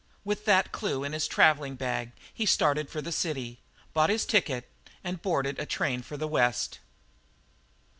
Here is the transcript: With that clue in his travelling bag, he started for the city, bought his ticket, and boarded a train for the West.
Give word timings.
With 0.25 0.45
that 0.45 0.71
clue 0.71 1.03
in 1.03 1.13
his 1.13 1.27
travelling 1.27 1.75
bag, 1.75 2.13
he 2.33 2.47
started 2.47 2.89
for 2.89 3.03
the 3.03 3.11
city, 3.11 3.59
bought 3.93 4.09
his 4.09 4.25
ticket, 4.25 4.67
and 5.03 5.21
boarded 5.21 5.59
a 5.59 5.67
train 5.67 6.01
for 6.01 6.17
the 6.17 6.27
West. 6.27 6.79